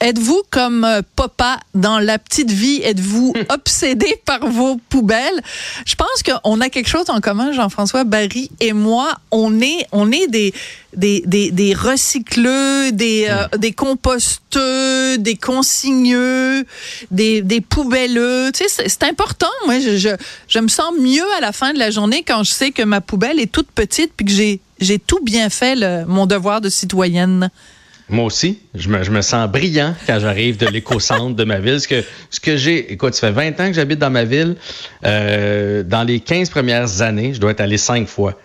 Êtes-vous 0.00 0.42
comme 0.48 0.84
euh, 0.84 1.02
papa 1.14 1.60
dans 1.74 1.98
la 1.98 2.18
petite 2.18 2.50
vie? 2.50 2.80
Êtes-vous 2.82 3.34
obsédé 3.50 4.20
par 4.24 4.46
vos 4.46 4.76
poubelles? 4.88 5.42
Je 5.84 5.94
pense 5.94 6.22
qu'on 6.24 6.60
a 6.62 6.70
quelque 6.70 6.88
chose 6.88 7.10
en 7.10 7.20
commun, 7.20 7.52
Jean-François 7.52 8.04
Barry 8.04 8.50
et 8.60 8.72
moi. 8.72 9.12
On 9.30 9.60
est, 9.60 9.86
on 9.92 10.10
est 10.10 10.26
des, 10.26 10.54
des, 10.96 11.22
des, 11.26 11.50
des 11.50 11.74
recycleux, 11.74 12.92
des, 12.92 13.26
euh, 13.28 13.46
des 13.58 13.72
composteux, 13.72 15.18
des 15.18 15.36
consigneux, 15.36 16.64
des, 17.10 17.42
des 17.42 17.60
poubelleux. 17.60 18.50
Tu 18.54 18.64
sais, 18.68 18.88
c'est 18.88 19.02
important. 19.02 19.50
Moi, 19.66 19.80
je, 19.80 19.98
je, 19.98 20.16
je 20.48 20.58
me 20.60 20.68
sens 20.68 20.94
mieux 20.98 21.30
à 21.36 21.42
la 21.42 21.52
fin 21.52 21.74
de 21.74 21.78
la 21.78 21.90
journée 21.90 22.24
quand 22.26 22.42
je 22.42 22.52
sais 22.52 22.70
que 22.70 22.82
ma 22.82 23.02
poubelle 23.02 23.38
est 23.38 23.52
toute 23.52 23.70
petite 23.70 24.12
puis 24.16 24.24
que 24.24 24.32
j'ai, 24.32 24.60
j'ai 24.80 24.98
tout 24.98 25.20
bien 25.22 25.50
fait 25.50 25.74
le, 25.76 26.06
mon 26.06 26.24
devoir 26.24 26.62
de 26.62 26.70
citoyenne. 26.70 27.50
Moi 28.10 28.24
aussi, 28.24 28.58
je 28.74 28.88
me, 28.88 29.02
je 29.02 29.10
me 29.10 29.22
sens 29.22 29.48
brillant 29.48 29.94
quand 30.06 30.18
j'arrive 30.18 30.56
de 30.56 30.66
l'éco-centre 30.66 31.36
de 31.36 31.44
ma 31.44 31.58
ville. 31.58 31.80
Ce 31.80 31.88
que, 31.88 32.04
ce 32.30 32.40
que 32.40 32.56
j'ai, 32.56 32.92
écoute, 32.92 33.14
ça 33.14 33.28
fait 33.28 33.50
20 33.50 33.60
ans 33.60 33.66
que 33.68 33.74
j'habite 33.74 33.98
dans 33.98 34.10
ma 34.10 34.24
ville. 34.24 34.56
Euh, 35.04 35.82
dans 35.82 36.02
les 36.02 36.20
15 36.20 36.50
premières 36.50 37.02
années, 37.02 37.34
je 37.34 37.40
dois 37.40 37.52
être 37.52 37.60
allé 37.60 37.78
cinq 37.78 38.08
fois. 38.08 38.36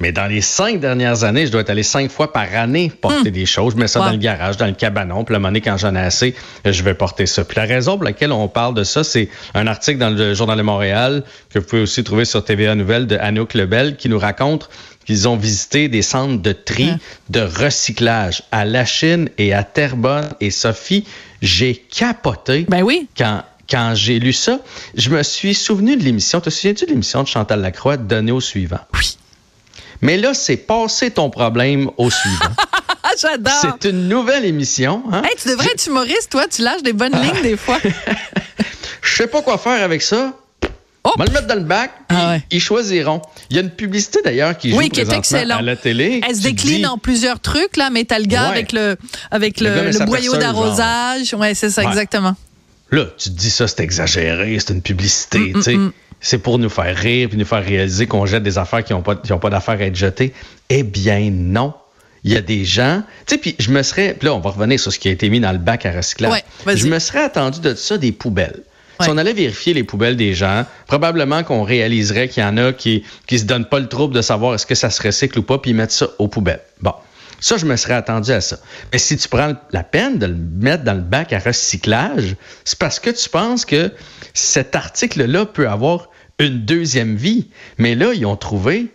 Mais 0.00 0.12
dans 0.12 0.26
les 0.26 0.40
cinq 0.40 0.80
dernières 0.80 1.24
années, 1.24 1.46
je 1.46 1.52
dois 1.52 1.60
être 1.62 1.70
allé 1.70 1.82
cinq 1.82 2.10
fois 2.10 2.32
par 2.32 2.46
année 2.54 2.90
porter 3.00 3.30
des 3.30 3.46
choses. 3.46 3.74
Je 3.74 3.78
mets 3.78 3.88
ça 3.88 4.00
dans 4.00 4.10
le 4.10 4.16
garage, 4.16 4.56
dans 4.56 4.66
le 4.66 4.72
cabanon. 4.72 5.24
Puis 5.24 5.32
la 5.32 5.38
monnaie, 5.38 5.60
quand 5.60 5.76
j'en 5.76 5.94
ai 5.94 6.00
assez, 6.00 6.34
je 6.64 6.82
vais 6.82 6.94
porter 6.94 7.26
ça. 7.26 7.44
Puis 7.44 7.56
la 7.56 7.64
raison 7.64 7.96
pour 7.96 8.04
laquelle 8.04 8.32
on 8.32 8.48
parle 8.48 8.74
de 8.74 8.84
ça, 8.84 9.04
c'est 9.04 9.28
un 9.54 9.66
article 9.66 9.98
dans 9.98 10.10
le 10.10 10.34
Journal 10.34 10.56
de 10.56 10.62
Montréal 10.62 11.22
que 11.50 11.58
vous 11.58 11.66
pouvez 11.66 11.82
aussi 11.82 12.04
trouver 12.04 12.24
sur 12.24 12.44
TVA 12.44 12.74
Nouvelle 12.74 13.06
de 13.06 13.16
Anouk 13.16 13.54
Lebel 13.54 13.96
qui 13.96 14.08
nous 14.08 14.18
raconte 14.18 14.68
qu'ils 15.04 15.28
ont 15.28 15.36
visité 15.36 15.88
des 15.88 16.02
centres 16.02 16.40
de 16.40 16.52
tri, 16.52 16.90
de 17.30 17.40
recyclage 17.40 18.42
à 18.52 18.64
La 18.64 18.84
Chine 18.84 19.28
et 19.38 19.52
à 19.52 19.62
Terrebonne. 19.62 20.28
Et 20.40 20.50
Sophie, 20.50 21.04
j'ai 21.42 21.74
capoté. 21.76 22.66
Ben 22.68 22.82
oui. 22.82 23.08
Quand, 23.16 23.42
quand 23.68 23.92
j'ai 23.94 24.18
lu 24.18 24.32
ça, 24.32 24.60
je 24.94 25.10
me 25.10 25.22
suis 25.22 25.54
souvenu 25.54 25.96
de 25.96 26.02
l'émission. 26.02 26.40
Te 26.40 26.50
souviens-tu 26.50 26.86
de 26.86 26.90
l'émission 26.90 27.22
de 27.22 27.28
Chantal 27.28 27.60
Lacroix, 27.60 27.96
Donner 27.96 28.32
au 28.32 28.40
suivant? 28.40 28.80
Oui. 28.94 29.16
Mais 30.00 30.16
là, 30.16 30.34
c'est 30.34 30.56
passer 30.56 31.10
ton 31.10 31.30
problème 31.30 31.90
au 31.96 32.10
suivant. 32.10 32.54
J'adore. 33.20 33.52
C'est 33.60 33.90
une 33.90 34.08
nouvelle 34.08 34.44
émission. 34.44 35.02
Hein? 35.12 35.22
Hey, 35.24 35.36
tu 35.40 35.48
devrais 35.48 35.70
être 35.70 35.86
humoriste, 35.86 36.30
toi. 36.30 36.46
Tu 36.48 36.62
lâches 36.62 36.82
des 36.82 36.92
bonnes 36.92 37.14
lignes 37.14 37.42
des 37.42 37.56
fois. 37.56 37.78
Je 39.02 39.16
sais 39.16 39.26
pas 39.26 39.42
quoi 39.42 39.56
faire 39.58 39.82
avec 39.82 40.02
ça. 40.02 40.32
Hop. 41.06 41.12
On 41.16 41.18
va 41.20 41.26
le 41.26 41.32
mettre 41.32 41.46
dans 41.46 41.54
le 41.54 41.60
bac, 41.60 41.90
Ah 42.08 42.30
ouais. 42.30 42.42
ils 42.50 42.60
choisiront. 42.60 43.20
Il 43.50 43.56
y 43.56 43.58
a 43.58 43.62
une 43.62 43.70
publicité 43.70 44.20
d'ailleurs 44.24 44.56
qui 44.56 44.70
joue 44.70 44.78
Oui, 44.78 44.88
qui 44.88 45.00
est 45.00 45.12
excellent. 45.12 45.58
à 45.58 45.62
la 45.62 45.76
télé. 45.76 46.22
Elle 46.26 46.34
se 46.34 46.42
décline 46.42 46.78
dis- 46.78 46.86
en 46.86 46.96
plusieurs 46.96 47.40
trucs, 47.40 47.76
là, 47.76 47.90
mais 47.90 48.04
t'as 48.04 48.18
le 48.18 48.24
gars 48.24 48.44
Ouais. 48.44 48.48
avec 48.52 48.72
le, 48.72 48.96
avec 49.30 49.60
Le 49.60 50.04
boyau 50.06 50.36
d'arrosage. 50.36 51.34
Ouais, 51.34 51.54
c'est 51.54 51.68
ça, 51.70 51.82
Ouais. 51.82 51.88
exactement. 51.88 52.34
Là, 52.90 53.06
tu 53.18 53.28
te 53.30 53.34
dis 53.34 53.50
ça, 53.50 53.68
c'est 53.68 53.80
exagéré, 53.82 54.58
c'est 54.58 54.72
une 54.72 54.82
publicité, 54.82 55.38
Mm, 55.38 55.52
tu 55.54 55.62
sais. 55.62 55.76
C'est 56.20 56.38
pour 56.38 56.58
nous 56.58 56.70
faire 56.70 56.96
rire 56.96 57.28
puis 57.28 57.36
nous 57.36 57.44
faire 57.44 57.62
réaliser 57.62 58.06
qu'on 58.06 58.24
jette 58.24 58.42
des 58.42 58.56
affaires 58.56 58.82
qui 58.82 58.94
n'ont 58.94 59.02
pas, 59.02 59.14
qui 59.16 59.30
ont 59.34 59.38
pas 59.38 59.50
d'affaires 59.50 59.78
à 59.78 59.84
être 59.84 59.96
jetées. 59.96 60.32
Eh 60.70 60.82
bien, 60.82 61.28
non. 61.30 61.74
Il 62.22 62.32
y 62.32 62.36
a 62.36 62.40
des 62.40 62.64
gens, 62.64 63.02
tu 63.26 63.34
sais, 63.34 63.38
puis 63.38 63.54
je 63.58 63.70
me 63.70 63.82
serais, 63.82 64.14
puis 64.18 64.26
là, 64.28 64.34
on 64.34 64.40
va 64.40 64.48
revenir 64.48 64.80
sur 64.80 64.90
ce 64.90 64.98
qui 64.98 65.08
a 65.08 65.10
été 65.10 65.28
mis 65.28 65.40
dans 65.40 65.52
le 65.52 65.58
bac 65.58 65.84
à 65.84 65.92
recyclage. 65.92 66.32
Ouais, 66.66 66.76
je 66.76 66.86
me 66.86 66.98
serais 66.98 67.22
attendu 67.22 67.60
de 67.60 67.74
ça 67.74 67.98
des 67.98 68.12
poubelles. 68.12 68.62
Ouais. 69.00 69.06
Si 69.06 69.10
on 69.10 69.16
allait 69.16 69.32
vérifier 69.32 69.74
les 69.74 69.84
poubelles 69.84 70.16
des 70.16 70.34
gens, 70.34 70.64
probablement 70.86 71.42
qu'on 71.42 71.62
réaliserait 71.62 72.28
qu'il 72.28 72.42
y 72.42 72.46
en 72.46 72.56
a 72.56 72.72
qui 72.72 73.04
qui 73.26 73.38
se 73.38 73.44
donnent 73.44 73.68
pas 73.68 73.80
le 73.80 73.88
trouble 73.88 74.14
de 74.14 74.22
savoir 74.22 74.54
est-ce 74.54 74.66
que 74.66 74.74
ça 74.74 74.90
se 74.90 75.02
recycle 75.02 75.38
ou 75.38 75.42
pas, 75.42 75.58
puis 75.58 75.72
ils 75.72 75.74
mettent 75.74 75.92
ça 75.92 76.08
aux 76.18 76.28
poubelles. 76.28 76.62
Bon, 76.80 76.94
ça, 77.40 77.56
je 77.56 77.66
me 77.66 77.76
serais 77.76 77.94
attendu 77.94 78.30
à 78.32 78.40
ça. 78.40 78.58
Mais 78.92 78.98
si 78.98 79.16
tu 79.16 79.28
prends 79.28 79.54
la 79.70 79.82
peine 79.82 80.18
de 80.18 80.26
le 80.26 80.34
mettre 80.34 80.84
dans 80.84 80.94
le 80.94 81.02
bac 81.02 81.32
à 81.32 81.38
recyclage, 81.38 82.36
c'est 82.64 82.78
parce 82.78 83.00
que 83.00 83.10
tu 83.10 83.28
penses 83.28 83.64
que 83.64 83.92
cet 84.32 84.74
article-là 84.74 85.44
peut 85.44 85.68
avoir 85.68 86.08
une 86.38 86.64
deuxième 86.64 87.16
vie. 87.16 87.48
Mais 87.78 87.94
là, 87.94 88.12
ils 88.14 88.24
ont 88.24 88.36
trouvé, 88.36 88.93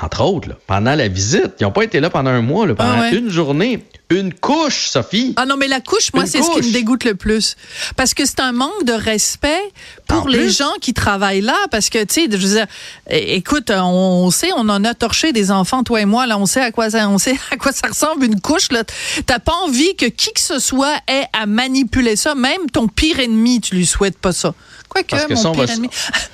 entre 0.00 0.22
autres, 0.22 0.48
là, 0.50 0.54
pendant 0.66 0.94
la 0.94 1.08
visite, 1.08 1.54
ils 1.60 1.64
n'ont 1.64 1.72
pas 1.72 1.82
été 1.82 1.98
là 1.98 2.08
pendant 2.10 2.30
un 2.30 2.42
mois, 2.42 2.66
là, 2.66 2.74
pendant 2.74 2.92
Ah 2.98 3.00
ouais. 3.00 3.14
une 3.16 3.30
journée, 3.30 3.84
une 4.10 4.32
couche, 4.32 4.88
Sophie. 4.88 5.34
Ah 5.36 5.44
non, 5.44 5.56
mais 5.56 5.66
la 5.66 5.80
couche, 5.80 6.12
moi, 6.14 6.24
c'est 6.24 6.40
ce 6.40 6.50
qui 6.52 6.68
me 6.68 6.72
dégoûte 6.72 7.04
le 7.04 7.14
plus. 7.16 7.56
Parce 7.96 8.14
que 8.14 8.24
c'est 8.24 8.38
un 8.40 8.52
manque 8.52 8.84
de 8.84 8.92
respect 8.92 9.58
pour 10.06 10.22
En 10.24 10.26
les 10.28 10.38
plus. 10.38 10.56
gens 10.58 10.72
qui 10.80 10.94
travaillent 10.94 11.40
là. 11.40 11.56
Parce 11.72 11.90
que, 11.90 11.98
tu 12.04 12.14
sais, 12.14 12.28
je 12.30 12.36
veux 12.36 12.54
dire, 12.54 12.66
écoute, 13.10 13.70
on, 13.74 13.82
on 14.26 14.30
sait, 14.30 14.50
on 14.56 14.68
en 14.68 14.84
a 14.84 14.94
torché 14.94 15.32
des 15.32 15.50
enfants, 15.50 15.82
toi 15.82 16.00
et 16.00 16.04
moi, 16.04 16.26
là, 16.26 16.38
on 16.38 16.46
sait 16.46 16.60
à 16.62 16.70
quoi 16.70 16.90
ça, 16.90 17.08
on 17.08 17.18
sait 17.18 17.36
à 17.50 17.56
quoi 17.56 17.72
ça 17.72 17.88
ressemble 17.88 18.24
une 18.24 18.40
couche, 18.40 18.70
là. 18.70 18.84
T'as 19.26 19.40
pas 19.40 19.54
envie 19.64 19.96
que 19.96 20.06
qui 20.06 20.32
que 20.32 20.40
ce 20.40 20.58
soit 20.60 20.94
ait 21.08 21.26
à 21.32 21.46
manipuler 21.46 22.14
ça. 22.14 22.34
Même 22.36 22.70
ton 22.72 22.86
pire 22.88 23.18
ennemi, 23.18 23.60
tu 23.60 23.74
lui 23.74 23.86
souhaites 23.86 24.18
pas 24.18 24.32
ça. 24.32 24.54
Quoique, 24.88 25.16
que 25.16 25.34
mon 25.34 25.42
ça, 25.42 25.50
pire 25.50 25.66
va- 25.66 25.72
ennemi. 25.72 25.90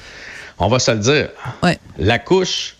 On 0.59 0.69
va 0.69 0.79
se 0.79 0.91
le 0.91 0.99
dire. 0.99 1.29
Ouais. 1.65 1.79
La 1.99 2.19
couche, 2.21 2.77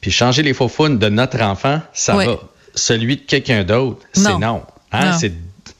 puis 0.00 0.10
changer 0.10 0.42
les 0.42 0.54
faux 0.54 0.68
de 0.88 1.08
notre 1.08 1.40
enfant, 1.42 1.80
ça 1.92 2.14
va. 2.16 2.36
Celui 2.74 3.16
de 3.16 3.22
quelqu'un 3.22 3.64
d'autre, 3.64 4.06
c'est 4.12 4.28
Non. 4.28 4.38
non. 4.38 4.62
Hein? 4.92 5.12
Non. 5.12 5.18
C'est 5.18 5.32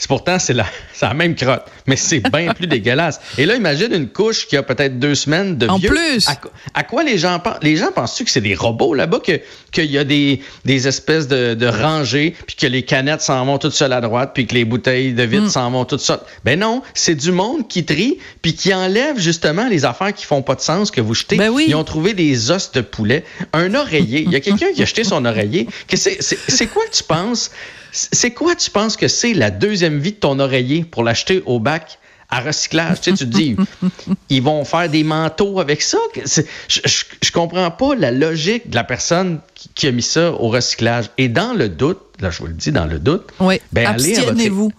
pourtant, 0.06 0.38
c'est 0.38 0.53
la, 0.53 0.66
la 1.03 1.12
même 1.14 1.34
crotte, 1.34 1.64
mais 1.88 1.97
c'est 1.97 2.20
bien 2.31 2.53
plus 2.54 2.69
dégueulasse. 2.69 3.20
Et 3.36 3.47
là, 3.47 3.56
imagine 3.56 3.92
une 3.92 4.09
couche 4.09 4.47
qui 4.47 4.56
a 4.56 4.62
peut-être 4.62 5.00
deux 5.00 5.16
semaines 5.16 5.56
de 5.59 5.66
En 5.66 5.78
vieux. 5.78 5.88
plus. 5.91 6.28
À, 6.28 6.36
quoi- 6.36 6.53
à 6.75 6.82
quoi 6.84 7.03
les 7.03 7.19
gens 7.19 7.41
pensent? 7.41 7.59
Les 7.62 7.76
gens 7.76 7.91
pensent-tu 7.92 8.25
que 8.25 8.31
c'est 8.31 8.41
des 8.41 8.54
robots 8.54 8.94
là-bas, 8.94 9.19
que- 9.19 9.41
qu'il 9.72 9.91
y 9.91 9.98
a 9.98 10.04
des, 10.04 10.41
des 10.64 10.87
espèces 10.87 11.26
de, 11.26 11.54
de 11.54 11.66
rangées, 11.66 12.37
puis 12.47 12.54
que 12.54 12.66
les 12.66 12.82
canettes 12.82 13.22
s'en 13.22 13.44
vont 13.44 13.58
toutes 13.58 13.72
seules 13.72 13.92
à 13.92 14.00
droite, 14.00 14.31
puis 14.34 14.47
que 14.47 14.54
les 14.54 14.64
bouteilles 14.64 15.14
de 15.14 15.25
Mm. 15.26 15.31
vitre 15.31 15.50
s'en 15.50 15.70
vont 15.70 15.84
toutes 15.84 16.00
seules? 16.00 16.20
Ben 16.44 16.58
non, 16.60 16.82
c'est 16.94 17.16
du 17.16 17.32
monde 17.32 17.66
qui 17.66 17.84
trie, 17.84 18.19
puis 18.41 18.54
qui 18.54 18.72
enlève 18.72 19.19
justement 19.19 19.66
les 19.69 19.84
affaires 19.84 20.14
qui 20.14 20.25
font 20.26 20.42
pas 20.42 20.54
de 20.54 20.60
sens 20.60 20.91
que 20.92 21.00
vous 21.00 21.14
jetez. 21.14 21.37
Ben 21.37 21.50
oui. 21.50 21.64
Ils 21.69 21.75
ont 21.75 21.84
trouvé 21.84 22.14
des 22.14 22.50
os 22.53 22.70
de 22.72 22.82
poulet, 22.82 23.25
un 23.53 23.75
oreiller. 23.75 24.22
Il 24.22 24.31
y 24.31 24.37
a 24.37 24.41
quelqu'un 24.41 24.72
qui 24.75 24.82
a 24.82 24.84
jeté 24.84 25.03
son 25.03 25.25
oreiller. 25.25 25.66
Que 25.88 25.97
c'est- 25.97 26.19
C'est 26.22 26.38
c'est 26.47 26.66
quoi 26.66 26.82
tu 26.92 27.03
penses? 27.03 27.50
C'est 27.93 28.32
quoi 28.32 28.54
tu 28.54 28.71
penses 28.71 28.97
que 28.97 29.09
c'est 29.09 29.34
la 29.34 29.50
deuxième 29.50 29.99
vie 29.99 30.12
de 30.12 30.16
ton 30.19 30.38
oreiller 30.41 30.84
pour 30.84 31.03
l'acheter 31.04 31.43
au 31.47 31.59
bac 31.60 31.99
à 32.31 32.41
recyclage? 32.41 33.00
Tu 33.00 33.10
sais, 33.10 33.16
tu 33.16 33.25
te 33.31 33.37
dis, 33.37 33.56
ils 34.28 34.43
vont 34.43 34.65
faire 34.65 34.88
des 34.88 35.04
manteaux 35.04 35.60
avec 35.60 35.81
ça? 35.82 35.99
Je, 36.15 36.43
je, 36.69 36.81
je 37.22 37.32
comprends 37.32 37.71
pas 37.71 37.94
la 37.94 38.10
logique 38.10 38.69
de 38.71 38.75
la 38.75 38.84
personne 38.84 39.41
qui, 39.54 39.71
qui 39.75 39.87
a 39.87 39.93
mis 39.93 40.03
ça 40.03 40.32
au 40.32 40.49
recyclage. 40.49 41.06
Et 41.19 41.28
dans 41.28 41.53
le 41.54 41.69
doute, 41.69 42.00
là, 42.21 42.31
je 42.31 42.38
vous 42.41 42.47
le 42.49 42.53
dis, 42.54 42.72
dans 42.72 42.87
le 42.87 42.99
doute, 42.99 43.28
Oui. 43.41 43.60
ben, 43.72 43.87
Abstiennez-vous. 43.87 44.70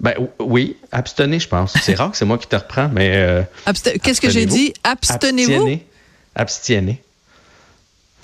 Ben 0.00 0.14
oui, 0.38 0.76
abstenez, 0.92 1.40
je 1.40 1.48
pense. 1.48 1.74
C'est 1.82 1.94
rare 1.98 2.12
que 2.12 2.16
c'est 2.16 2.24
moi 2.24 2.38
qui 2.38 2.46
te 2.46 2.54
reprends, 2.56 2.88
mais. 2.88 3.10
euh, 3.16 3.42
Qu'est-ce 4.02 4.20
que 4.20 4.30
j'ai 4.30 4.42
abstenez-vous. 4.44 4.54
dit? 4.54 4.74
Abstenez-vous? 4.84 5.52
Abstiennez. 5.54 5.86
Abstiennez. 6.36 7.02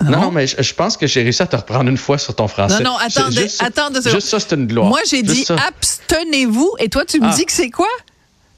Ah 0.01 0.03
Non, 0.09 0.29
mais 0.31 0.45
je, 0.45 0.61
je 0.61 0.73
pense 0.73 0.97
que 0.97 1.07
j'ai 1.07 1.23
réussi 1.23 1.41
à 1.41 1.47
te 1.47 1.55
reprendre 1.55 1.89
une 1.89 1.97
fois 1.97 2.17
sur 2.17 2.35
ton 2.35 2.47
français. 2.47 2.83
Non, 2.83 2.91
non, 2.91 2.97
attendez, 2.97 3.41
juste 3.43 3.61
secondes. 3.63 4.01
Juste 4.03 4.27
ça, 4.27 4.39
c'est 4.39 4.53
une 4.55 4.67
gloire. 4.67 4.87
Moi, 4.87 4.99
j'ai 5.09 5.23
dit 5.23 5.45
abstenez-vous 5.67 6.75
et 6.79 6.89
toi, 6.89 7.05
tu 7.05 7.19
me 7.19 7.27
Ah. 7.27 7.33
dis 7.35 7.45
que 7.45 7.51
c'est 7.51 7.69
quoi? 7.69 7.87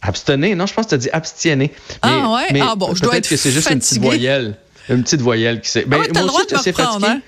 Abstenez. 0.02 0.56
Non, 0.56 0.66
je 0.66 0.74
pense 0.74 0.86
que 0.86 0.90
tu 0.90 0.96
as 0.96 1.00
dit 1.00 1.10
abstiennez. 1.12 1.72
Ah 2.02 2.30
ouais? 2.32 2.60
Ah 2.62 2.76
bon, 2.76 2.94
je 2.96 3.02
dois 3.02 3.12
peut-être 3.12 3.26
être 3.26 3.30
que 3.30 3.38
c'est 3.38 3.52
juste 3.52 3.70
une 3.70 3.80
petite 3.80 4.02
voyelle. 4.02 4.56
Une 4.90 5.04
petite 5.04 5.22
voyelle 5.22 5.60
qui 5.62 5.70
s'est. 5.70 5.84
Ben, 5.86 5.98
Ah 5.98 6.00
ouais, 6.02 6.08
t'as 6.14 6.22
le 6.22 6.28
droit 6.28 6.40
aussi, 6.42 6.48
de 6.48 6.54
me 6.56 6.60
reprendre, 6.60 6.92
fatigué. 7.06 7.08
hein? 7.08 7.22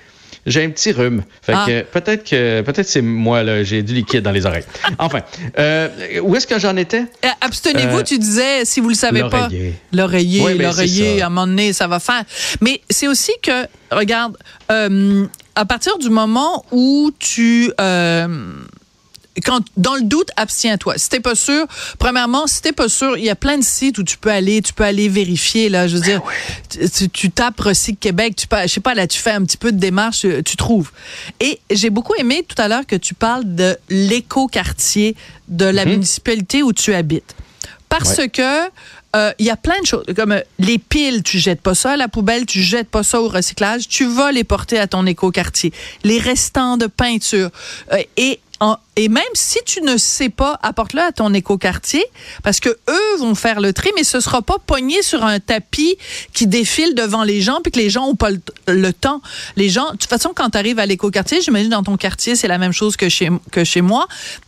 J'ai 0.46 0.64
un 0.64 0.70
petit 0.70 0.92
rhume. 0.92 1.22
Fait 1.42 1.52
Ah. 1.54 1.64
que 1.66 1.82
peut-être 1.82 2.24
que 2.28 2.62
peut-être 2.62 2.88
c'est 2.88 3.02
moi 3.02 3.42
là, 3.42 3.62
j'ai 3.62 3.82
du 3.82 3.94
liquide 3.94 4.22
dans 4.22 4.30
les 4.32 4.46
oreilles. 4.46 4.64
Enfin, 4.98 5.20
euh, 5.58 5.88
où 6.22 6.34
est-ce 6.36 6.46
que 6.46 6.58
j'en 6.58 6.76
étais? 6.76 7.04
Euh, 7.24 7.28
Abstenez-vous, 7.40 7.98
Euh, 7.98 8.02
tu 8.02 8.18
disais, 8.18 8.64
si 8.64 8.80
vous 8.80 8.88
le 8.88 8.94
savez 8.94 9.20
pas. 9.28 9.48
l'oreiller. 9.48 9.74
L'oreiller, 9.92 10.42
Oui, 10.42 10.54
ben, 10.54 10.64
l'oreiller, 10.68 11.22
à 11.22 11.26
un 11.26 11.28
moment 11.28 11.46
donné, 11.46 11.72
ça 11.72 11.86
va 11.86 12.00
faire. 12.00 12.24
Mais 12.60 12.80
c'est 12.88 13.06
aussi 13.08 13.32
que, 13.42 13.66
regarde, 13.90 14.36
euh, 14.72 15.26
à 15.54 15.64
partir 15.64 15.98
du 15.98 16.08
moment 16.10 16.64
où 16.72 17.10
tu... 17.18 17.70
quand, 19.44 19.60
dans 19.76 19.94
le 19.94 20.02
doute, 20.02 20.30
abstiens-toi. 20.36 20.94
Si 20.98 21.08
t'es 21.08 21.20
pas 21.20 21.34
sûr, 21.34 21.66
premièrement, 21.98 22.46
si 22.46 22.60
t'es 22.62 22.72
pas 22.72 22.88
sûr, 22.88 23.16
il 23.16 23.24
y 23.24 23.30
a 23.30 23.36
plein 23.36 23.58
de 23.58 23.64
sites 23.64 23.96
où 23.98 24.02
tu 24.02 24.18
peux 24.18 24.30
aller, 24.30 24.60
tu 24.60 24.72
peux 24.72 24.82
aller 24.84 25.08
vérifier, 25.08 25.68
là, 25.68 25.86
je 25.88 25.96
veux 25.96 26.02
dire, 26.02 26.20
tu, 26.68 26.90
tu- 26.90 27.08
tu 27.08 27.30
tapes 27.30 27.60
Recycle 27.60 27.98
Québec, 27.98 28.34
tu 28.36 28.46
je 28.50 28.66
sais 28.66 28.80
pas, 28.80 28.94
là, 28.94 29.06
tu 29.06 29.18
fais 29.18 29.30
un 29.30 29.44
petit 29.44 29.56
peu 29.56 29.70
de 29.72 29.78
démarche, 29.78 30.24
euh, 30.24 30.42
tu 30.42 30.56
trouves. 30.56 30.90
Et 31.38 31.60
j'ai 31.70 31.90
beaucoup 31.90 32.14
aimé 32.16 32.44
tout 32.46 32.60
à 32.60 32.66
l'heure 32.68 32.86
que 32.86 32.96
tu 32.96 33.14
parles 33.14 33.54
de 33.54 33.76
l'éco-quartier 33.88 35.16
de 35.48 35.64
la 35.64 35.84
municipalité 35.92 36.62
où 36.62 36.72
tu 36.72 36.94
habites. 36.94 37.34
Parce 37.88 38.20
que 38.28 38.68
euh, 39.16 39.32
il 39.40 39.46
y 39.46 39.50
a 39.50 39.56
plein 39.56 39.80
de 39.80 39.86
choses. 39.86 40.04
Comme 40.14 40.30
euh, 40.32 40.40
les 40.60 40.78
piles, 40.78 41.22
tu 41.24 41.40
jettes 41.40 41.60
pas 41.60 41.74
ça 41.74 41.92
à 41.92 41.96
la 41.96 42.06
poubelle, 42.06 42.46
tu 42.46 42.62
jettes 42.62 42.88
pas 42.88 43.02
ça 43.02 43.20
au 43.20 43.26
recyclage, 43.28 43.88
tu 43.88 44.04
vas 44.06 44.30
les 44.30 44.44
porter 44.44 44.78
à 44.78 44.86
ton 44.86 45.04
écoquartier. 45.06 45.72
Les 46.04 46.18
restants 46.18 46.76
de 46.76 46.86
peinture. 46.86 47.50
Euh, 47.92 48.02
et 48.16 48.38
et 48.96 49.08
même 49.08 49.22
si 49.32 49.58
tu 49.64 49.80
ne 49.80 49.96
sais 49.96 50.28
pas, 50.28 50.58
apporte-le 50.62 51.00
à 51.00 51.12
ton 51.12 51.32
écoquartier 51.32 52.04
parce 52.42 52.60
que 52.60 52.68
eux 52.68 53.16
vont 53.18 53.34
faire 53.34 53.60
le 53.60 53.72
tri, 53.72 53.90
mais 53.96 54.04
ce 54.04 54.20
sera 54.20 54.42
pas 54.42 54.58
pogné 54.58 55.00
sur 55.02 55.24
un 55.24 55.40
tapis 55.40 55.96
qui 56.34 56.46
défile 56.46 56.94
devant 56.94 57.24
les 57.24 57.40
gens 57.40 57.60
puis 57.62 57.72
que 57.72 57.78
les 57.78 57.88
gens 57.88 58.04
ont 58.04 58.16
pas 58.16 58.28
le, 58.68 58.92
temps. 58.92 59.22
Les 59.56 59.70
gens, 59.70 59.86
de 59.92 59.96
toute 59.96 60.10
façon, 60.10 60.32
quand 60.34 60.50
tu 60.50 60.58
arrives 60.58 60.78
à 60.78 60.84
l'écoquartier, 60.84 61.40
j'imagine 61.40 61.70
dans 61.70 61.82
ton 61.82 61.96
quartier, 61.96 62.36
c'est 62.36 62.48
la 62.48 62.58
même 62.58 62.72
chose 62.72 62.96
que 62.96 63.08
chez, 63.08 63.30
que 63.50 63.64
chez 63.64 63.80
moi. 63.80 64.06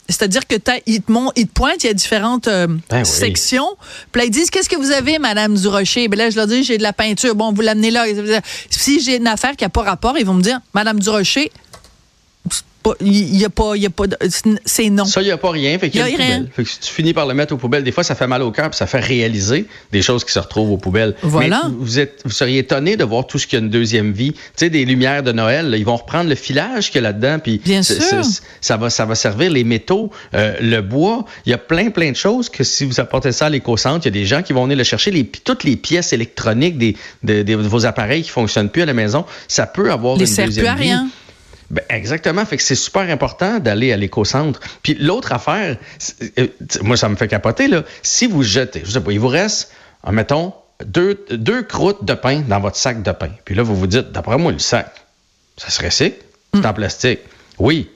C'est-à-dire 0.09 0.47
que 0.47 0.56
ils 0.87 1.00
te, 1.00 1.31
ils 1.37 1.47
te 1.47 1.53
pointent, 1.53 1.82
il 1.82 1.87
y 1.87 1.91
a 1.91 1.94
différentes 1.94 2.49
euh, 2.49 2.67
ben 2.91 3.05
sections. 3.05 3.76
Puis 4.11 4.20
là, 4.20 4.26
ils 4.26 4.31
disent, 4.31 4.50
qu'est-ce 4.50 4.69
que 4.69 4.76
vous 4.76 4.91
avez, 4.91 5.19
Madame 5.19 5.56
Durocher? 5.56 6.09
Ben 6.09 6.19
là, 6.19 6.29
je 6.29 6.37
leur 6.37 6.47
dis, 6.47 6.62
j'ai 6.62 6.76
de 6.76 6.82
la 6.82 6.93
peinture. 6.93 7.35
Bon, 7.35 7.53
vous 7.53 7.62
l'amenez 7.62 7.91
là. 7.91 8.05
Si 8.69 9.00
j'ai 9.00 9.17
une 9.17 9.26
affaire 9.26 9.56
qui 9.56 9.64
n'a 9.64 9.70
pas 9.70 9.82
rapport, 9.82 10.19
ils 10.19 10.26
vont 10.26 10.35
me 10.35 10.43
dire, 10.43 10.61
Madame 10.75 11.00
Durocher, 11.00 11.50
il 13.00 13.37
y 13.37 13.44
a 13.44 13.50
pas, 13.50 13.73
il 13.77 13.83
y 13.83 13.87
a 13.87 13.91
pas, 13.91 14.05
c'est 14.65 14.91
non. 14.91 15.05
Ça, 15.05 15.21
il 15.23 15.27
n'y 15.27 15.31
a 15.31 15.37
pas 15.37 15.50
rien. 15.50 15.79
Fait 15.79 15.91
qu'il 15.91 16.00
y 16.00 16.03
a, 16.03 16.06
rien. 16.06 16.47
Fait 16.53 16.65
que 16.65 16.69
si 16.69 16.81
tu 16.81 16.93
finis 16.93 17.12
par 17.12 17.27
le 17.27 17.35
mettre 17.35 17.55
aux 17.55 17.56
poubelles, 17.56 17.85
des 17.85 17.93
fois, 17.93 18.03
ça 18.03 18.15
fait 18.15 18.27
mal 18.27 18.43
au 18.43 18.50
cœur, 18.50 18.71
puis 18.71 18.77
ça 18.77 18.87
fait 18.87 19.00
réaliser 19.00 19.67
des 19.93 20.03
choses 20.03 20.25
qui 20.25 20.33
se 20.33 20.39
retrouvent 20.39 20.73
aux 20.73 20.79
poubelles. 20.79 21.15
Voilà. 21.23 21.62
Mais 21.65 21.75
vous 21.79 21.99
êtes, 21.99 22.23
vous 22.25 22.31
seriez 22.31 22.59
étonné 22.59 22.97
de 22.97 23.05
voir 23.05 23.27
tout 23.27 23.39
ce 23.39 23.47
qui 23.47 23.56
a 23.56 23.61
une 23.61 23.71
deuxième 23.71 24.12
vie. 24.12 24.33
Tu 24.33 24.41
sais, 24.56 24.71
des 24.71 24.85
lumières 24.85 25.23
de 25.23 25.33
Noël, 25.33 25.75
ils 25.79 25.85
vont 25.85 25.97
reprendre 25.97 26.29
le 26.29 26.35
filage 26.35 26.91
qu'il 26.91 26.97
y 26.97 27.05
a 27.05 27.09
là-dedans, 27.09 27.39
puis 27.39 27.61
Bien 27.65 27.83
sûr. 27.83 27.97
ça 28.61 28.77
va, 28.77 28.91
ça 28.91 29.05
va 29.05 29.15
servir 29.15 29.50
les 29.50 29.65
métaux, 29.65 30.11
euh, 30.35 30.55
le 30.61 30.81
bois. 30.81 31.25
Il 31.47 31.50
y 31.50 31.55
a 31.55 31.59
plein, 31.59 31.91
plein 31.91 32.11
de 32.11 32.17
choses 32.17 32.49
que 32.49 32.65
si 32.65 32.85
vous 32.85 33.00
apportez 33.00 33.33
ça 33.33 33.47
à 33.47 33.50
l'éco-centre, 33.50 34.06
il 34.06 34.09
y 34.09 34.09
a 34.09 34.21
des 34.21 34.27
gens 34.27 34.43
qui 34.43 34.53
vont 34.53 34.65
venir 34.65 34.79
le 34.79 34.85
chercher. 34.85 35.11
Les, 35.11 35.25
toutes 35.25 35.65
les 35.65 35.77
pièces 35.77 36.12
électroniques 36.12 36.79
des, 36.79 36.97
de, 37.23 37.55
vos 37.55 37.87
appareils 37.87 38.23
qui 38.23 38.31
fonctionnent 38.31 38.71
plus 38.71 38.83
à 38.83 38.87
la 38.87 38.95
maison, 38.95 39.25
ça 39.47 39.67
peut 39.67 39.93
avoir 39.93 40.15
une 40.15 40.21
deuxième 40.21 40.50
plus 40.50 40.67
à 40.67 40.75
vie. 40.75 40.93
Ben 41.73 41.83
exactement. 41.89 42.45
Fait 42.45 42.59
que 42.59 42.63
c'est 42.63 42.75
super 42.75 43.03
important 43.11 43.59
d'aller 43.59 43.93
à 43.93 43.97
l'éco-centre. 43.97 44.61
Puis 44.83 44.95
l'autre 44.95 45.33
affaire, 45.33 45.79
euh, 46.39 46.47
moi, 46.83 46.99
ça 46.99 47.09
me 47.09 47.17
fait 47.17 47.29
capoter, 47.29 47.67
là. 47.67 47.83
Si 48.03 48.27
vous 48.27 48.43
jetez, 48.43 48.83
je 48.85 48.91
sais 48.91 49.01
pas, 49.01 49.11
il 49.11 49.19
vous 49.19 49.29
reste, 49.29 49.73
mettons, 50.11 50.53
deux, 50.85 51.25
deux 51.31 51.63
croûtes 51.63 52.05
de 52.05 52.13
pain 52.13 52.43
dans 52.47 52.61
votre 52.61 52.77
sac 52.77 53.03
de 53.03 53.13
pain. 53.13 53.31
Puis 53.47 53.55
là, 53.55 53.63
vous 53.63 53.75
vous 53.75 53.87
dites, 53.87 54.13
d'après 54.13 54.37
moi, 54.37 54.53
le 54.53 54.59
sac, 54.59 54.93
ça 55.57 55.71
se 55.71 55.83
recycle. 55.83 56.19
C'est 56.53 56.61
mm. 56.61 56.67
en 56.67 56.75
plastique. 56.75 57.21
Oui, 57.59 57.89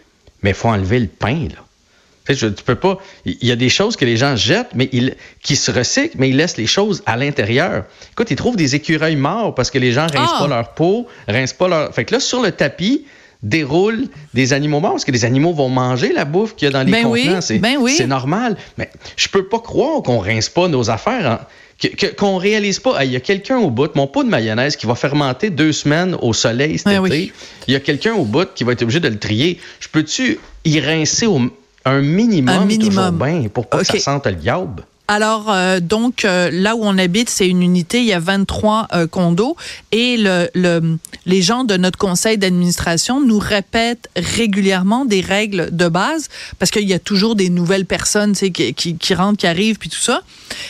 mais 0.42 0.50
il 0.50 0.56
faut 0.56 0.68
enlever 0.68 0.98
le 0.98 1.08
pain, 1.08 1.48
là. 1.48 2.34
tu 2.34 2.50
peux 2.64 2.76
pas. 2.76 2.96
Il 3.26 3.44
y 3.46 3.52
a 3.52 3.56
des 3.56 3.68
choses 3.68 3.96
que 3.96 4.06
les 4.06 4.16
gens 4.16 4.36
jettent, 4.36 4.74
mais 4.74 4.88
ils, 4.92 5.16
qui 5.42 5.54
se 5.54 5.70
recyclent, 5.70 6.16
mais 6.18 6.30
ils 6.30 6.36
laissent 6.36 6.56
les 6.56 6.66
choses 6.66 7.02
à 7.04 7.18
l'intérieur. 7.18 7.84
Écoute, 8.12 8.30
ils 8.30 8.36
trouvent 8.36 8.56
des 8.56 8.74
écureuils 8.74 9.16
morts 9.16 9.54
parce 9.54 9.70
que 9.70 9.78
les 9.78 9.92
gens 9.92 10.06
rincent 10.06 10.32
ah! 10.36 10.40
pas 10.40 10.48
leur 10.48 10.72
peau, 10.72 11.06
rincent 11.28 11.54
pas 11.54 11.68
leur. 11.68 11.94
Fait 11.94 12.06
que 12.06 12.14
là, 12.14 12.20
sur 12.20 12.40
le 12.40 12.52
tapis, 12.52 13.04
déroule 13.42 14.08
des 14.34 14.52
animaux 14.52 14.80
morts, 14.80 14.92
parce 14.92 15.04
que 15.04 15.12
les 15.12 15.24
animaux 15.24 15.52
vont 15.52 15.68
manger 15.68 16.12
la 16.12 16.24
bouffe 16.24 16.54
qu'il 16.54 16.66
y 16.66 16.68
a 16.68 16.72
dans 16.72 16.82
les 16.82 16.92
ben 16.92 17.04
contenants? 17.04 17.40
Ben 17.60 17.78
c'est 17.88 18.06
normal. 18.06 18.56
Mais 18.78 18.90
je 19.16 19.28
peux 19.28 19.46
pas 19.46 19.60
croire 19.60 20.02
qu'on 20.02 20.18
rince 20.18 20.48
pas 20.48 20.68
nos 20.68 20.90
affaires. 20.90 21.40
Hein. 21.82 21.88
qu'on 22.16 22.36
réalise 22.36 22.80
pas, 22.80 23.04
il 23.04 23.12
y 23.12 23.16
a 23.16 23.20
quelqu'un 23.20 23.58
au 23.58 23.70
bout, 23.70 23.94
mon 23.94 24.06
pot 24.06 24.24
de 24.24 24.28
mayonnaise 24.28 24.76
qui 24.76 24.86
va 24.86 24.94
fermenter 24.94 25.50
deux 25.50 25.72
semaines 25.72 26.16
au 26.20 26.32
soleil 26.32 26.78
cet 26.78 26.86
ben 26.86 27.04
été. 27.06 27.32
Il 27.68 27.74
y 27.74 27.76
a 27.76 27.80
quelqu'un 27.80 28.14
au 28.14 28.24
bout 28.24 28.48
qui 28.54 28.64
va 28.64 28.72
être 28.72 28.82
obligé 28.82 29.00
de 29.00 29.08
le 29.08 29.18
trier. 29.18 29.60
Je 29.80 29.88
peux-tu 29.88 30.38
y 30.64 30.80
rincer 30.80 31.26
au, 31.26 31.40
un 31.84 32.00
minimum, 32.00 32.54
un 32.54 32.64
minimum. 32.64 33.16
bien 33.16 33.48
pour 33.48 33.66
pas 33.66 33.78
que 33.78 33.86
ça 33.86 33.98
sente 33.98 34.26
le 34.26 34.34
diable? 34.34 34.82
Alors, 35.08 35.50
euh, 35.50 35.78
donc, 35.78 36.24
euh, 36.24 36.50
là 36.52 36.74
où 36.74 36.80
on 36.82 36.98
habite, 36.98 37.30
c'est 37.30 37.48
une 37.48 37.62
unité, 37.62 38.00
il 38.00 38.06
y 38.06 38.12
a 38.12 38.18
23 38.18 38.88
euh, 38.92 39.06
condos 39.06 39.56
et 39.92 40.16
le, 40.16 40.50
le, 40.54 40.98
les 41.26 41.42
gens 41.42 41.62
de 41.62 41.76
notre 41.76 41.98
conseil 41.98 42.38
d'administration 42.38 43.20
nous 43.20 43.38
répètent 43.38 44.08
régulièrement 44.16 45.04
des 45.04 45.20
règles 45.20 45.74
de 45.74 45.88
base 45.88 46.28
parce 46.58 46.72
qu'il 46.72 46.88
y 46.88 46.94
a 46.94 46.98
toujours 46.98 47.36
des 47.36 47.50
nouvelles 47.50 47.86
personnes 47.86 48.34
qui, 48.34 48.74
qui, 48.74 48.96
qui 48.96 49.14
rentrent, 49.14 49.38
qui 49.38 49.46
arrivent, 49.46 49.78
puis 49.78 49.90
tout 49.90 50.00
ça. 50.00 50.22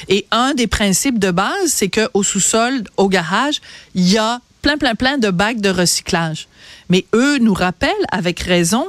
Et 0.08 0.26
un 0.30 0.52
des 0.52 0.66
principes 0.66 1.18
de 1.18 1.30
base, 1.30 1.68
c'est 1.68 1.88
qu'au 1.88 2.22
sous-sol, 2.22 2.84
au 2.98 3.08
garage, 3.08 3.62
il 3.94 4.06
y 4.06 4.18
a 4.18 4.40
plein, 4.60 4.76
plein, 4.76 4.94
plein 4.94 5.16
de 5.16 5.30
bacs 5.30 5.60
de 5.60 5.70
recyclage. 5.70 6.48
Mais 6.90 7.06
eux 7.14 7.38
nous 7.38 7.54
rappellent, 7.54 7.90
avec 8.12 8.40
raison, 8.40 8.86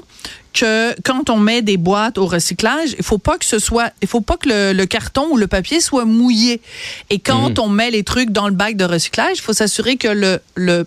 que 0.60 0.96
quand 1.04 1.30
on 1.30 1.38
met 1.38 1.62
des 1.62 1.78
boîtes 1.78 2.18
au 2.18 2.26
recyclage, 2.26 2.96
il 2.98 3.04
faut 3.04 3.18
pas 3.18 3.38
que 3.38 3.46
ce 3.46 3.60
soit, 3.60 3.92
il 4.02 4.08
faut 4.08 4.22
pas 4.22 4.38
que 4.38 4.74
le, 4.74 4.86
carton 4.86 5.28
ou 5.32 5.38
le 5.38 5.48
papier 5.48 5.80
soit 5.82 6.06
mouillé. 6.06 6.62
Et 7.10 7.20
quand 7.20 7.50
mhm. 7.50 7.66
on 7.66 7.70
met 7.70 7.92
les 7.92 8.04
trucs 8.04 8.32
dans 8.32 8.48
le 8.48 8.54
bac 8.54 8.76
de 8.76 8.86
recyclage, 8.86 9.38
il 9.38 9.42
faut 9.42 9.54
s'assurer 9.54 9.98
que 9.98 10.08
le, 10.08 10.40
le 10.56 10.86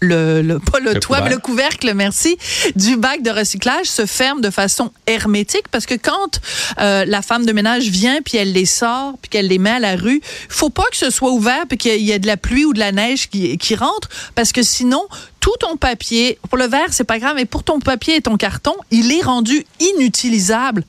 le, 0.00 0.42
le, 0.42 0.58
pas 0.58 0.80
le, 0.80 0.98
toit, 0.98 1.20
mais 1.20 1.30
le 1.30 1.38
couvercle, 1.38 1.92
merci, 1.94 2.38
du 2.74 2.96
bac 2.96 3.22
de 3.22 3.30
recyclage 3.30 3.86
se 3.86 4.06
ferme 4.06 4.40
de 4.40 4.50
façon 4.50 4.92
hermétique 5.06 5.68
parce 5.70 5.86
que 5.86 5.94
quand 5.94 6.40
euh, 6.80 7.04
la 7.04 7.22
femme 7.22 7.44
de 7.44 7.52
ménage 7.52 7.88
vient 7.88 8.22
puis 8.22 8.38
elle 8.38 8.52
les 8.52 8.66
sort 8.66 9.14
puis 9.20 9.28
qu'elle 9.28 9.48
les 9.48 9.58
met 9.58 9.70
à 9.70 9.78
la 9.78 9.96
rue, 9.96 10.20
faut 10.48 10.70
pas 10.70 10.84
que 10.90 10.96
ce 10.96 11.10
soit 11.10 11.30
ouvert 11.30 11.66
puis 11.68 11.78
qu'il 11.78 12.00
y 12.00 12.12
ait 12.12 12.18
de 12.18 12.26
la 12.26 12.36
pluie 12.36 12.64
ou 12.64 12.72
de 12.72 12.78
la 12.78 12.92
neige 12.92 13.28
qui, 13.28 13.58
qui 13.58 13.74
rentre 13.74 14.08
parce 14.34 14.52
que 14.52 14.62
sinon 14.62 15.06
tout 15.40 15.56
ton 15.58 15.76
papier, 15.76 16.38
pour 16.48 16.58
le 16.58 16.66
verre, 16.66 16.92
c'est 16.92 17.04
pas 17.04 17.18
grave, 17.18 17.34
mais 17.36 17.46
pour 17.46 17.64
ton 17.64 17.80
papier 17.80 18.16
et 18.16 18.20
ton 18.20 18.36
carton, 18.36 18.74
il 18.90 19.10
est 19.12 19.22
rendu 19.22 19.64
inutilisable. 19.80 20.84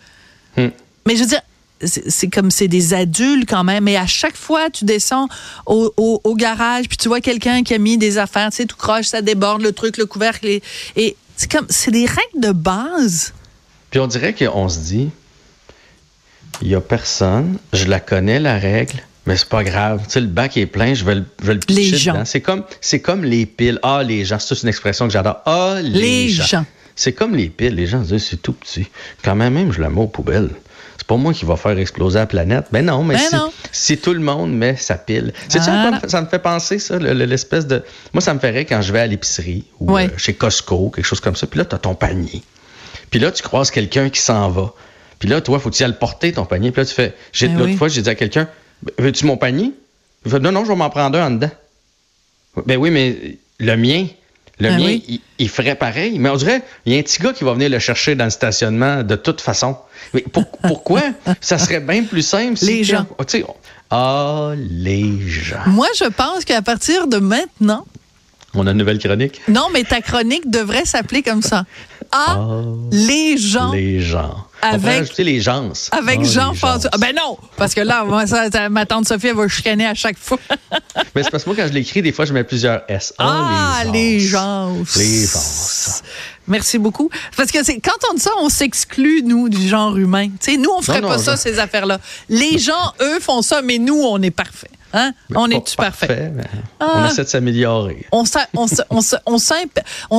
Hmm. 0.58 0.68
Mais 1.08 1.16
je 1.16 1.22
veux 1.22 1.30
dire, 1.30 1.42
c'est 1.83 2.30
comme 2.30 2.51
c'est 2.51 2.68
des 2.68 2.94
adultes 2.94 3.50
quand 3.50 3.63
même. 3.63 3.88
Et 3.88 3.98
à 3.98 4.06
chaque 4.06 4.36
fois, 4.36 4.69
tu 4.69 4.86
descends 4.86 5.28
au, 5.66 5.92
au, 5.98 6.36
garage, 6.36 6.88
puis 6.88 6.98
tu 6.98 7.07
vois 7.07 7.22
quelqu'un 7.22 7.63
qui 7.63 7.74
a 7.74 7.78
mis 7.78 7.98
des 7.98 8.18
affaires, 8.18 8.50
tu 8.50 8.57
sais, 8.57 8.66
tout 8.66 8.78
croche, 8.78 9.07
ça 9.07 9.22
déborde, 9.22 9.62
le 9.62 9.72
truc, 9.72 9.98
le 9.98 10.06
couvercle. 10.06 10.48
Et, 10.48 10.62
et 10.95 11.16
c'est 11.36 11.51
comme, 11.51 11.66
c'est 11.69 11.92
des 11.92 12.06
règles 12.06 12.39
de 12.39 12.51
base. 12.51 13.33
Puis 13.89 14.00
on 14.00 14.07
dirait 14.07 14.33
qu'on 14.33 14.69
se 14.69 14.80
dit, 14.80 15.10
il 16.62 16.68
y 16.68 16.75
a 16.75 16.81
personne, 16.81 17.57
je 17.74 17.86
la 17.86 18.00
connais, 18.00 18.39
la 18.39 18.57
règle, 18.57 19.04
mais 19.25 19.36
c'est 19.36 19.50
pas 19.50 19.63
grave. 19.63 20.04
Tu 20.06 20.13
sais, 20.13 20.22
le 20.22 20.27
bac 20.27 20.57
est 20.57 20.66
plein, 20.66 20.94
je 20.94 21.06
vais 21.06 21.16
le, 21.16 21.25
je 21.42 21.48
vais 21.48 21.54
le 21.54 21.60
Les 21.69 21.95
gens. 21.95 22.25
C'est 22.25 22.42
comme, 22.42 22.63
c'est 22.80 23.01
comme 23.01 23.24
les 23.24 23.45
piles. 23.45 23.80
Ah, 23.84 24.04
les 24.04 24.25
gens. 24.25 24.39
C'est 24.39 24.62
une 24.62 24.69
expression 24.69 25.07
que 25.07 25.13
j'adore. 25.13 25.42
Ah, 25.45 25.80
les, 25.81 26.30
gens. 26.30 26.66
C'est 26.95 27.13
comme 27.13 27.36
les 27.36 27.50
piles. 27.50 27.75
Les 27.75 27.88
gens 27.88 28.00
disent, 28.00 28.24
c'est 28.24 28.42
tout 28.42 28.54
petit. 28.54 28.88
Quand 29.24 29.36
même, 29.36 29.54
même, 29.54 29.72
je 29.72 29.81
la 29.81 29.89
mets 29.89 30.01
aux 30.01 30.07
poubelles. 30.07 30.50
C'est 31.01 31.07
pas 31.07 31.18
moi 31.18 31.33
qui 31.33 31.45
va 31.45 31.56
faire 31.56 31.75
exploser 31.80 32.19
la 32.19 32.27
planète. 32.27 32.68
Ben 32.71 32.86
non, 32.86 33.03
mais 33.03 33.15
ben 33.15 33.50
si, 33.71 33.98
tout 33.98 34.13
le 34.13 34.19
monde 34.19 34.53
met 34.53 34.75
sa 34.75 35.00
pile. 35.00 35.33
C'est 35.50 35.57
ça, 35.57 36.00
ça 36.07 36.21
me 36.21 36.27
fait 36.27 36.38
penser, 36.38 36.77
ça, 36.77 37.00
l'espèce 37.00 37.65
de. 37.65 37.81
Moi, 38.13 38.21
ça 38.21 38.36
me 38.36 38.39
ferait 38.39 38.65
quand 38.65 38.83
je 38.83 38.94
vais 38.94 39.00
à 39.00 39.07
l'épicerie 39.07 39.63
ou 39.80 39.98
euh, 39.98 40.07
chez 40.17 40.36
Costco, 40.36 40.91
quelque 40.91 41.03
chose 41.03 41.20
comme 41.20 41.36
ça. 41.36 41.48
Puis 41.48 41.58
là, 41.58 41.65
tu 41.65 41.74
as 41.74 41.79
ton 41.79 41.96
panier. 41.96 42.43
Puis 43.10 43.20
là, 43.20 43.31
tu 43.31 43.41
croises 43.41 43.72
quelqu'un 43.72 44.12
qui 44.12 44.20
s'en 44.22 44.50
va. 44.50 44.74
Puis 45.17 45.27
là, 45.27 45.41
toi, 45.41 45.60
aller 45.60 45.88
le 45.88 45.98
porter, 45.98 46.34
ton 46.34 46.46
panier? 46.46 46.70
Puis 46.70 46.84
là, 46.84 46.86
tu 46.86 46.93
fais. 46.93 47.15
Ben 47.41 47.58
l'autre 47.58 47.77
fois, 47.77 47.88
j'ai 47.88 48.03
dit 48.03 48.10
à 48.10 48.13
quelqu'un, 48.13 48.48
Veux-tu 49.00 49.25
mon 49.25 49.38
panier? 49.38 49.74
Il 50.25 50.31
fait, 50.31 50.39
non, 50.39 50.51
non, 50.51 50.65
je 50.65 50.70
vais 50.70 50.75
m'en 50.75 50.91
prendre 50.91 51.17
un 51.17 51.27
en 51.27 51.31
dedans. 51.31 51.51
Ben 52.67 52.77
oui, 52.77 52.91
mais 52.91 53.38
le 53.60 53.75
mien, 53.75 54.05
le 54.62 54.70
ben 54.70 54.77
mien, 54.77 54.98
il, 55.39 55.50
ferait 55.50 55.75
pareil. 55.75 56.20
Mais 56.20 56.30
on 56.30 56.36
dirait, 56.36 56.62
il 56.86 56.94
y 56.94 56.96
a 56.96 57.00
un 57.00 57.03
petit 57.03 57.22
gars 57.22 57.34
qui 57.34 57.44
va 57.44 57.53
venir 57.53 57.70
le 57.70 57.80
chercher 57.80 58.15
dans 58.15 58.25
le 58.25 58.30
stationnement 58.30 59.03
de 59.03 59.15
toute 59.15 59.41
façon. 59.41 59.75
Mais 60.13 60.24
pourquoi? 60.62 61.01
ça 61.39 61.58
serait 61.58 61.80
bien 61.80 62.03
plus 62.03 62.22
simple 62.22 62.58
si. 62.58 62.65
Les 62.65 62.84
gens. 62.84 63.06
Ah, 63.89 64.51
les 64.56 65.20
gens. 65.27 65.63
Moi, 65.68 65.88
je 65.98 66.06
pense 66.06 66.46
qu'à 66.46 66.62
partir 66.62 67.08
de 67.08 67.18
maintenant. 67.18 67.86
On 68.53 68.68
a 68.68 68.72
une 68.72 68.77
nouvelle 68.77 69.00
chronique? 69.00 69.41
Non, 69.48 69.68
mais 69.74 69.84
ta 69.84 70.01
chronique 70.01 70.50
devrait 70.50 70.86
s'appeler 70.86 71.24
comme 71.24 71.41
ça. 71.41 71.65
Ah, 72.12 72.38
les 72.91 73.38
gens. 73.38 73.72
Les 73.72 74.00
gens. 74.01 74.46
Avec, 74.62 75.18
les 75.18 75.41
gens. 75.41 75.72
Avec 75.91 76.20
ah, 76.22 76.25
Jean-François. 76.25 76.89
Ah, 76.94 76.98
ben 76.98 77.15
non, 77.15 77.38
parce 77.58 77.74
que 77.74 77.82
là, 77.82 78.03
moi, 78.03 78.27
ça, 78.27 78.70
ma 78.70 78.86
tante 78.86 79.08
Sophie, 79.08 79.27
elle 79.27 79.36
va 79.36 79.48
chicaner 79.48 79.86
à 79.86 79.94
chaque 79.94 80.18
fois. 80.18 80.38
Mais 81.15 81.24
c'est 81.24 81.32
parce 81.32 81.44
que 81.44 81.50
moi, 81.50 81.56
quand 81.58 81.68
je 81.68 81.74
l'écris, 81.74 82.01
des 82.01 82.12
fois, 82.12 82.25
je 82.25 82.34
mets 82.34 82.44
plusieurs 82.44 82.84
S. 82.88 83.13
Ah, 83.18 83.80
ah 83.80 83.84
les 83.86 84.20
gens. 84.20 84.75
Les 84.96 85.25
gens. 85.25 86.01
Merci 86.48 86.80
beaucoup. 86.80 87.10
Parce 87.38 87.51
que 87.51 87.63
c'est 87.63 87.80
quand 87.80 87.91
on 88.10 88.15
dit 88.15 88.22
ça, 88.22 88.32
on 88.39 88.50
s'exclut, 88.50 89.24
nous, 89.24 89.50
du 89.50 89.68
genre 89.68 89.98
humain. 89.98 90.30
sais, 90.39 90.58
nous, 90.58 90.70
on 90.75 90.82
ferait 90.82 91.01
pas 91.01 91.18
ça, 91.18 91.38
ces 91.38 91.60
affaires-là. 91.60 92.00
Les 92.30 92.58
gens, 92.58 92.94
eux, 93.01 93.20
font 93.20 93.41
ça, 93.41 93.62
mais 93.62 93.77
nous, 93.77 94.01
on 94.01 94.22
est 94.22 94.32
parfait. 94.32 94.70
Hein? 94.94 95.13
On 95.36 95.50
est-tu 95.50 95.75
parfait? 95.77 96.32
on 96.80 97.06
essaie 97.06 97.24
de 97.24 97.30
s'améliorer. 97.30 98.06
On, 98.12 98.25
se, 98.25 98.39
on, 98.53 98.68
se, 98.68 98.82
on, 98.89 99.01
se, 99.01 99.15
on, 99.25 99.38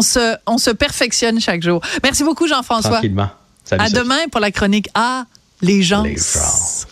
se, 0.02 0.36
on 0.46 0.58
se 0.58 0.70
perfectionne 0.70 1.40
chaque 1.40 1.62
jour. 1.62 1.80
Merci 2.02 2.24
beaucoup, 2.24 2.46
Jean-François. 2.46 2.92
Tranquillement. 2.92 3.28
À 3.70 3.88
demain 3.90 4.28
pour 4.30 4.40
la 4.40 4.50
chronique 4.50 4.88
A, 4.94 5.26
les 5.60 5.82
gens. 5.82 6.02
Les 6.02 6.16
gens. 6.16 6.86